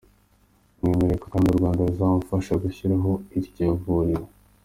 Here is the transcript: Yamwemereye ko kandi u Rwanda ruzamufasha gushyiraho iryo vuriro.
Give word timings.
Yamwemereye 0.81 1.19
ko 1.23 1.27
kandi 1.33 1.47
u 1.49 1.57
Rwanda 1.59 1.87
ruzamufasha 1.89 2.53
gushyiraho 2.63 3.11
iryo 3.37 3.67
vuriro. 3.81 4.25